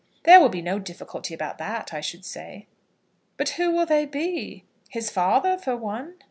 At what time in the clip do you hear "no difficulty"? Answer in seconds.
0.63-1.31